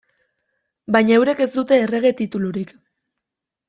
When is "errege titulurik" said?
1.85-2.77